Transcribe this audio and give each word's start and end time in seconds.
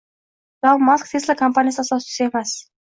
Ilon 0.63 0.81
Mask 0.87 1.11
Tesla 1.11 1.37
kompaniyasi 1.43 1.87
asoschisi 1.89 2.29
emas. 2.31 2.61